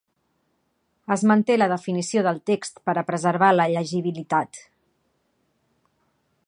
[1.15, 4.61] Es manté la definició del text per a preservar la llegibilitat.